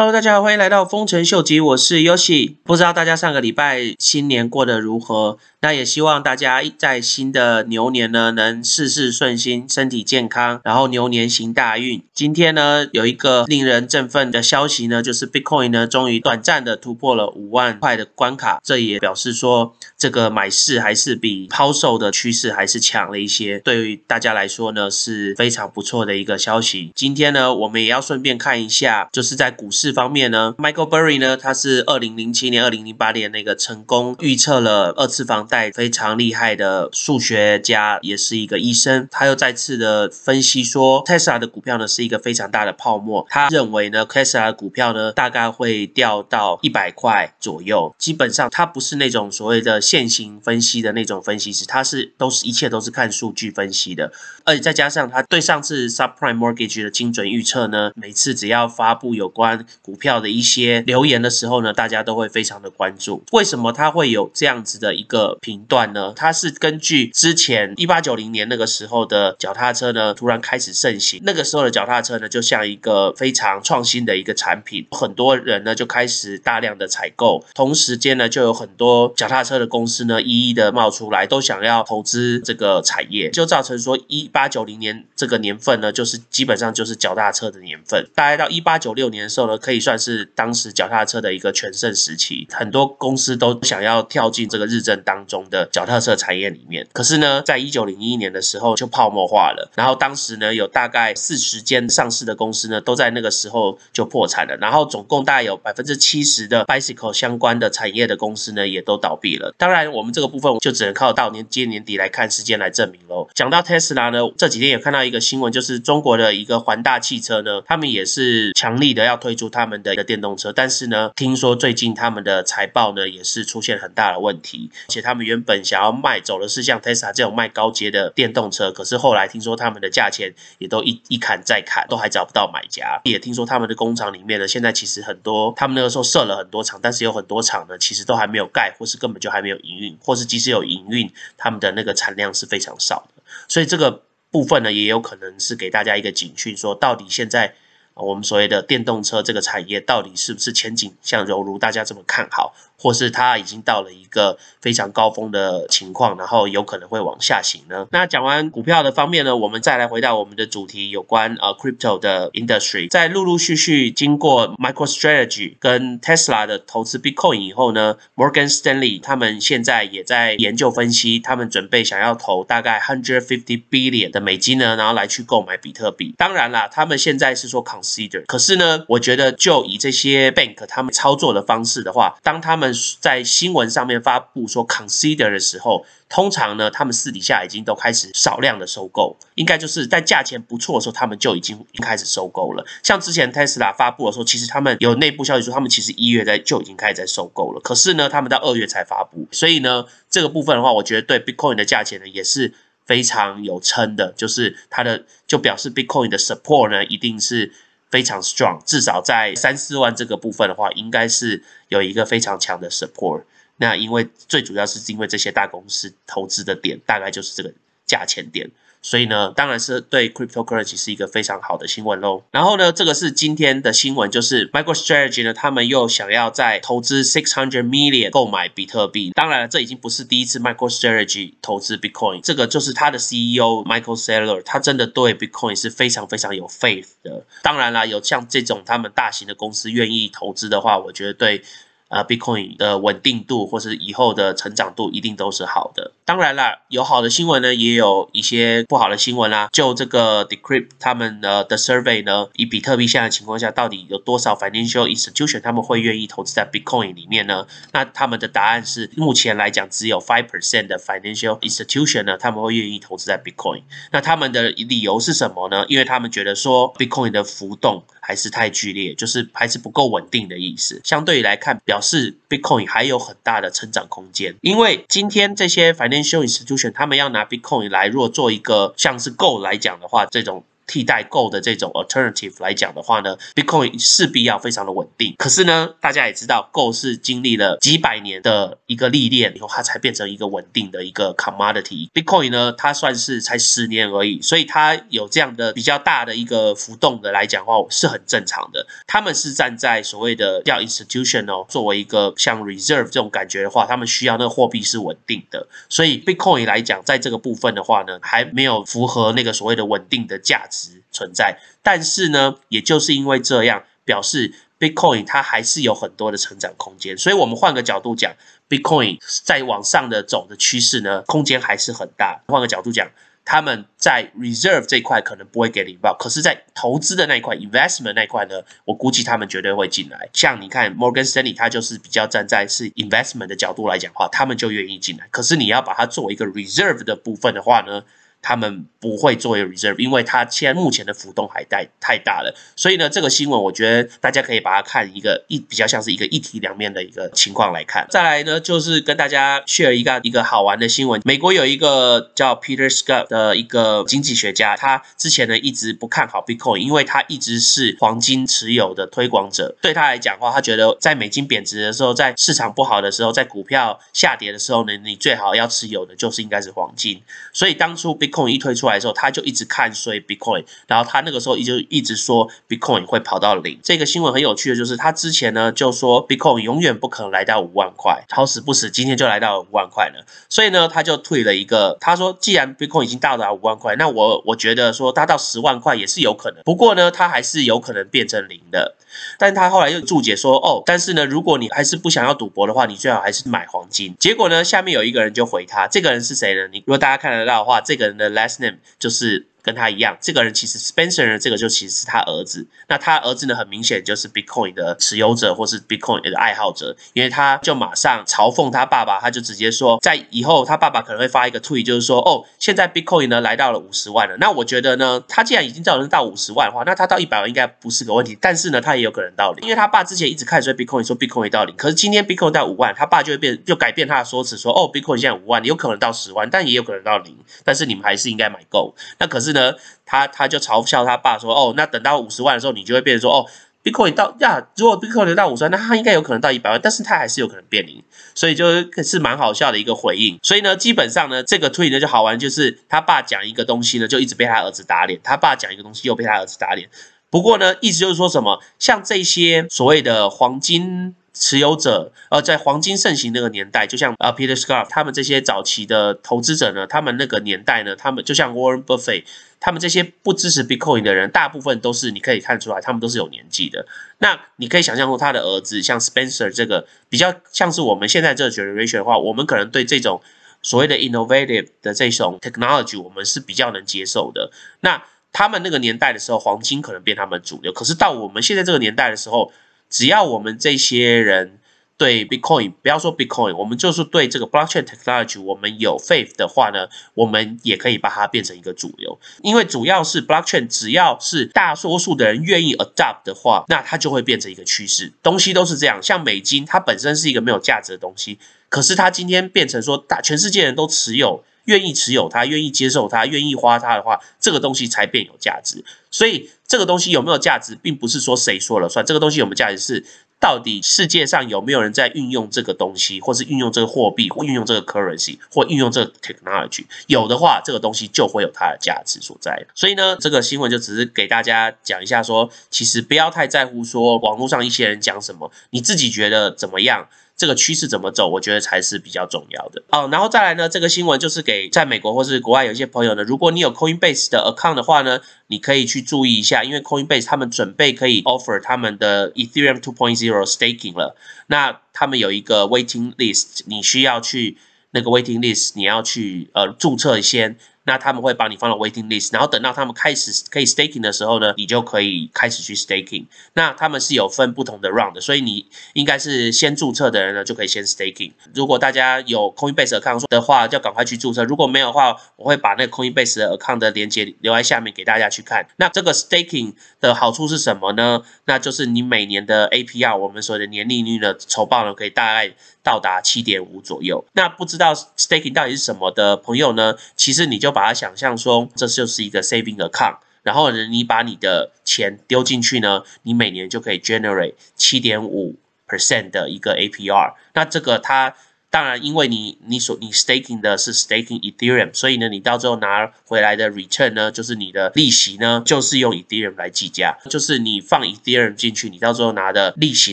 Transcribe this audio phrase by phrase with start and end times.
[0.00, 2.54] Hello，大家好，欢迎来到丰臣秀吉，我是 Yoshi。
[2.64, 5.36] 不知道大家上个礼拜新年过得如何？
[5.62, 12.02] 那也希望大家在新的牛年呢，能事事顺心，身体健康，然后牛年行大运。
[12.14, 18.58] 今天呢，有一个令人振奋的消息呢，就是 Bitcoin 呢，终于短暂的突破了五万块的关卡。
[18.64, 23.58] 这也表示说，这个买势还是比抛售的趋势还是强了一些。
[23.58, 26.90] 对于大家来说呢，是非常不错的一个消息。
[26.94, 35.40] 今天呢，我们也要顺便看一下，就是在股市方面呢，Michael Burry 呢，他是二零零七年、二零零八年那个成功预测了二次房。
[35.50, 43.26] 贷非常厉害的数学家，也是一个医生，他又再次的分析说，Tesla 的股票呢是一个非常大的泡沫。
[43.28, 47.92] 他认为呢，Tesla 的股票呢大概会掉到一百块左右。
[47.98, 54.12] 基本上，他不是那种所谓的线型分析的那种分析师，他是都是一切都是看数据分析的。
[54.44, 63.22] 而且再加上他对上次 Subprime Mortgage 的精准预测呢，每次只要发布有关股票的一些留言的时候呢，大家都会非常的关注。
[63.32, 65.30] 为什么他会有这样子的一个？
[65.40, 66.12] 频段呢？
[66.14, 71.20] 它是根据之前一八九零年那个时候的脚踏车呢，突然开始盛行。
[71.24, 77.44] 那个时候的脚踏车呢，就像一个非常创新的一个产品，很多人呢就开始大量的采购。
[77.54, 88.06] 同时间呢，就有很多脚踏车的公司呢，一一的冒出来，都想要投资这个产业，就造成说一八九零年这个年份呢，就是基本上就是脚踏车的年份。
[88.14, 95.20] 大概到一八九六年的时候呢，可以算是当时脚踏车的一个全盛时期，很多公司都想要跳进这个日正当。
[95.30, 99.70] 中的脚踏车产业里面，可是呢，在一九零一年的时候就泡沫化了。
[99.76, 104.56] 然后当时呢，有大概四十间上市的公司呢，都在那个时候就破产了。
[104.56, 109.54] 然后总共大概有百分之七十的 bicycle 相关的产业的公司呢，也都倒闭了。
[109.58, 113.28] 当然，我们这个部分就只能靠到年今年底来看时间来证明喽。
[113.34, 125.20] 讲到 Tesla 呢，这几天也看到一个新闻，就是中国的一个环大汽车呢，他们也是强力的要推出他们的一个电动车，但是呢，听说最近他们的财报呢，也是出现很大的问题，而且他们。
[125.30, 133.00] 原本想要卖走的是像 Tesla 这种卖高阶的电动车，可是后来听说他们的价钱也都一一砍再砍，都还找不到买家。
[133.04, 143.22] 也听说他们的工厂里面呢，现在其实很多，他们那个时候设了很多厂，但是有很多厂呢，其实都还没有盖，或是根本就还没有营运，或是即使有营运，他们的那个产量是非常少的。
[143.46, 147.54] 所以这个部分呢，也有可能是给大家一个警讯，说到底现在
[148.02, 152.54] 我们所谓的电动车这个产业，到底是不是前景像犹如大家这么看好？
[152.80, 157.86] 或是它已经到了一个非常高峰的情况，然后有可能会往下行呢？
[157.90, 176.14] 那讲完股票的方面呢，我们再来回到我们的主题，有关呃 crypto 的 industry，在陆陆续续经过 MicroStrategy 跟 Tesla 的投资 Bitcoin 以后呢，Morgan Stanley 他们现在也在研究分析，他们准备想要投大概 hundred fifty billion 的美金呢，然后来去购买比特币。
[176.16, 182.69] 当然啦，他们现在是说 consider，可是呢，我觉得就以这些 bank 他们操作的方式的话，当他们
[183.00, 192.64] 在新闻上面发布说 consider 的时候，通常呢，他们私底下已经都开始少量的收购，应该就是在价钱不错的时候，他们就已经开始收购了。
[192.82, 197.60] 像之前 Tesla 发布的时候，其实他们有内部消息说，他们其实一月在就已经开始在收购了。
[197.60, 202.54] 可是呢，他们到二月才发布，所以呢，这个部分的话，我觉得对 Bitcoin 的价钱呢也是
[202.84, 207.52] 非常有撑的，就是它的就表示 Bitcoin 的 support 呢一定是。
[207.90, 213.24] 非常 strong，至少在三四万这个部分的话，应该是有一个非常强的 support。
[213.56, 217.52] 那因为最主要是因为这些大公司投资的点，大概就是这个
[217.84, 218.50] 价钱点。
[218.82, 222.22] 所以呢，当然是对 cryptocurrency 是一个非常好的新闻喽。
[222.30, 229.10] 然后呢，这个是今天的新闻，就是 MicroStrategy 呢，他们又想要再投资 six hundred million 购买比特币。
[229.14, 237.26] 当然了，这已经不是第一次 MicroStrategy 投资 Bitcoin，这个就是他的 CEO Michael Saylor，他真的对 Bitcoin 是非常非常有 faith 的。
[237.42, 241.42] 当然啦，有像这种他们大型的公司愿意投资的话，我觉得对。
[241.90, 245.92] 呃，Bitcoin 的稳定度或是以后的成长度一定都是好的。
[246.04, 249.48] 当然啦，有好的新闻呢，也有一些不好的新闻啦。
[249.52, 257.46] 就这个 Decrypt 他们的的 survey 呢，以比特币现在的情况下，到底有多少 financial institution 他们会愿意投资在 Bitcoin 里面呢？
[257.72, 263.62] 那他们的答案是，目前来讲只有 five percent 的 financial institution 呢，他们会愿意投资在 Bitcoin。
[263.90, 265.64] 那他们的理由是什么呢？
[265.68, 270.80] 因为他们觉得说 Bitcoin 的浮动还是太剧烈，就是还是不够稳定的意思。
[270.84, 285.16] 相对于来看，表是 Bitcoin 还有很大的成长空间，因为今天这些 financial institution 他们要拿 Bitcoin 来，如果做一个像是 Go 来讲的话，这种替代 Go 的这种 alternative 来讲的话呢，Bitcoin 势必要非常的稳定。
[285.18, 291.90] 可是呢，大家也知道，Go 是经历了几百年的一个历练以后，它才变成一个稳定的一个 commodity。
[291.92, 298.64] Bitcoin 呢，它算是才十年而已，所以它有这样的比较大的一个浮动的来讲的话是很正常的。
[298.86, 305.48] 他们是站在所谓的要 institutional 作为一个像 reserve 这种感觉的话，他们需要那个货币是稳定的。
[305.68, 310.59] 所以 Bitcoin 来讲，在这个部分的话呢，还没有符合那个所谓的稳定的价值
[310.90, 311.38] 存在。
[311.62, 316.96] 但是呢，也就是因为这样，表示 Bitcoin 它还是有很多的成长空间。
[316.96, 318.14] 所以我们换个角度讲
[318.48, 322.20] ，Bitcoin 在往上的走的趋势呢，空间还是很大。
[322.26, 322.90] 换个角度讲。
[323.22, 330.08] 他们在 reserve 这一块可能不会给领报，可是，在投资的那一块 investment 那一块呢，我估计他们绝对会进来。
[330.14, 335.06] 像你看 Morgan Stanley，他就是比较站在是 investment 的角度来讲话，他们就愿意进来。
[335.12, 337.84] 可是你要把它作为一个 reserve 的部分的话呢？
[338.22, 347.86] 他们不会作为 reserve，因为它现在目前的浮动还太太大了，所以呢，这个新闻我觉得大家可以把它看一个一比较像是一个一体两面的一个情况来看。
[347.90, 351.00] 再来呢，就是跟大家 share 一个一个好玩的新闻。
[351.04, 359.56] 美国有一个叫 Peter Scott 的一个经济学家，他之前呢一直不看好 Bitcoin，因为他一直是黄金持有的推广者。
[359.62, 367.02] 对他来讲的话，他觉得在美金贬值的时候，在市场不好的时候，在股票下跌的时候呢，你最好要持有的就是应该是黄金。
[367.32, 373.58] 所以当初 Bit Bitcoin 一推出来的时候，他就一直看衰 Bitcoin，然后他那个时候就一直说 Bitcoin 会跑到零。
[373.62, 380.04] 这个新闻很有趣的就是，他之前呢就说 Bitcoin 永远不可能来到五万块，好死不死今天就来到五万块了。
[380.28, 386.42] 所以呢，他就退了一个，他说既然 Bitcoin 已经到达五万块，那我我觉得说达到十万块也是有可能。
[386.44, 388.76] 不过呢，他还是有可能变成零的。
[389.18, 393.94] 但他后来又注解说，哦，但是呢，如果你还是不想要赌博的话，你最好还是买黄金。
[393.98, 396.48] 结果呢，下面有一个人就回他，这个人是谁呢？
[396.52, 399.27] 你如果大家看得到的话，这个人的 last name 就是。
[399.42, 402.46] 跟他一样，这个人其实 Spencer 呢，这个就其实是他儿子。
[402.68, 414.16] 那他儿子呢，很明显就是 Bitcoin 的持有者或是 Bitcoin 的爱好者，因为他就马上嘲讽他爸爸，他就直接说，在以后他爸爸可能会发一个 tweet，就是说，哦，现在 Bitcoin 呢来到了五十万了。
[414.18, 418.16] 那我觉得呢，他既然已经造成到五十万的话，那他到一百万应该不是个问题。
[418.20, 428.74] 但是呢，他也有可能到零，因为他爸之前一直看衰 Bitcoin，说 Bitcoin 到零，可是今天 Bitcoin 到五万，他爸就会变，就改变他的说辞，说，哦，Bitcoin 现在五万，有可能到十万，但也有可能到零，但是你们还是应该买够。
[428.98, 429.54] 那可是是呢？
[429.86, 433.26] 他他就嘲笑他爸说：“哦，那等到五十万的时候，你就会变成说，哦
[433.64, 437.82] ，Bitcoin 到呀，如果 Bitcoin 到五十万，那他应该有可能到一百万，但是他还是有可能变零，
[438.14, 438.46] 所以就
[438.82, 440.18] 是蛮好笑的一个回应。
[440.22, 446.68] 所以呢，基本上呢，这个推理呢就好玩，就是他爸讲一个东西呢，就一直被他儿子打脸；他爸讲一个东西，又被他儿子打脸。
[447.10, 459.04] 不过呢，意思就是说什么，像这些所谓的黄金。”持有者，呃，在黄金盛行那个年代，就像呃 Peter Scarf 他们这些早期的投资者呢，他们那个年代呢，他们就像 Warren Buffett，
[459.40, 463.66] 他们这些不支持 Bitcoin 的人，大部分都是你可以看出来，他们都是有年纪的。
[463.98, 470.00] 那你可以想象说，他的儿子像 Spencer 这个比较像是我们现在这个 generation 的话，我们可能对这种
[470.42, 474.30] 所谓的 innovative 的这种 technology，我们是比较能接受的。
[474.60, 479.32] 那他们那个年代的时候，黄金可能变他们主流，可是到我们现在这个年代的时候。
[479.70, 481.38] 只要我们这些人
[481.76, 488.98] 对 Bitcoin，不要说 Bitcoin，我们就是对这个 Blockchain Technology，我们有 faith 的话呢，我们也可以把它变成一个主流。
[489.22, 494.92] 因为主要是 Blockchain，只要是大多数的人愿意 adopt 的话，那它就会变成一个趋势。
[495.02, 498.18] 东西都是这样，像美金，它本身是一个没有价值的东西，
[498.50, 501.24] 可是它今天变成说大全世界人都持有。
[501.50, 505.64] 愿意持有它，愿意接受它，愿意花它的话，这个东西才变有价值。
[505.90, 508.86] 所以，这个东西有没有价值，并不是说谁说了算。
[508.86, 509.84] 这个东西有没有价值，是
[510.20, 516.66] 到底世界上有没有人在运用这个东西，或是运用这个货币，或运用这个 currency，或运用这个 technology。
[516.86, 519.44] 有的话，这个东西就会有它的价值所在。
[519.56, 526.88] 所以呢，这个新闻就只是给大家讲一下，说其实不要太在乎说网络上一些人讲什么，你自己觉得怎么样。
[527.20, 528.08] 这个趋势怎么走？
[528.08, 529.86] 我觉得才是比较重要的哦。
[529.92, 540.96] 然后再来呢，这个新闻就是给在美国或是国外有一些朋友呢，如果你有 Coinbase 的 account 的话呢，你可以去注意一下，因为 Coinbase 他们准备可以 offer 他们的 Ethereum 2.0 staking 了。
[541.26, 544.38] 那他们有一个 waiting list，你需要去
[544.70, 547.36] 那个 waiting list，你要去呃注册先。
[547.64, 553.04] 那他们会把你放到 waiting list，然后等到他们开始可以 staking 的时候呢，你就可以开始去 staking。
[553.34, 558.12] 那他们是有分不同的 round，的所以你应该是先注册的人呢，就可以先 staking。
[558.34, 561.22] 如果大家有 Coinbase account 的话，就赶快去注册。
[561.24, 565.46] 如果没有的话，我会把那个 Coinbase account 的连接留在下面给大家去看。
[565.56, 568.02] 那这个 staking 的好处是什么呢？
[568.24, 574.04] 那就是你每年的 APR，我们所谓的年利率的酬报呢，可以大概到达七点五左右。
[574.14, 576.74] 那不知道 staking 到底是什么的朋友呢？
[576.96, 579.98] 其实你就把把它想象说，这就是一个 saving account。
[580.22, 585.36] 然后呢，你把你的钱丢进去呢，你每年就可以 generate 七点五
[585.68, 587.12] percent 的一个 APR。
[587.34, 588.14] 那这个它
[588.48, 599.92] 当然，因为你你所你 staking 的是 staking Ethereum，所以呢，你到最后拿回来的 return 呢，就是你的利息呢，就是用 Ethereum 来计价，就是你放 Ethereum 进去，你到最后拿的利息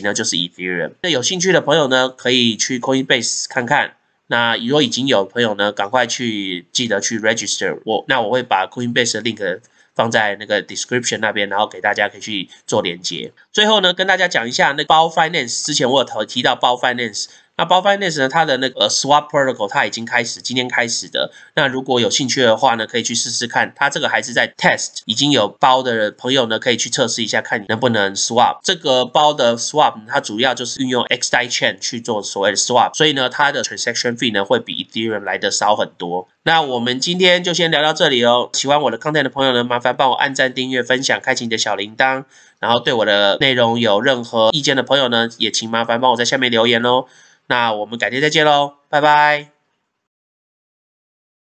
[0.00, 0.92] 呢，就是 Ethereum。
[1.02, 3.97] 那有兴趣的朋友呢，可以去 Coinbase 看看。
[4.28, 9.60] 那如果已经有朋友呢，赶快去记得去 register 我，那我会把 Coinbase 的 link
[9.94, 13.32] 放在那个 description 那边，然后给大家可以去做连接。
[13.52, 17.26] 最后呢，跟大家讲一下那包 finance，之前我有提到包 finance。
[17.58, 18.28] 那包 finance 呢？
[18.28, 21.32] 它的那个 swap protocol 它已经开始，今天开始的。
[21.56, 23.72] 那如果有兴趣的话呢，可以去试试看。
[23.74, 28.58] 它这个还是在 test，已经有包的朋友呢，可以去测试一下，看你能不能 swap。
[28.62, 36.28] 这个包的 swap 它主要就是运用 XDAI chain 去做所谓的 swap，所以呢，它的 transaction fee 呢会比 Ethereum 来的少很多。
[36.44, 38.50] 那我们今天就先聊到这里哦。
[38.52, 42.22] 喜欢我的 content 的朋友呢，麻烦帮我按赞、订阅、分享、开启你的小铃铛。
[42.60, 47.04] 然后对我的内容有任何意见的朋友呢，也请麻烦帮我在下面留言哦。
[47.48, 49.57] 那我们改天再见喽，拜拜。